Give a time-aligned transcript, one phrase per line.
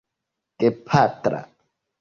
[0.59, 1.39] gepatra